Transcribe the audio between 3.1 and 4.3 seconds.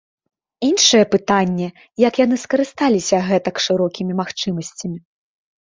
гэтак шырокімі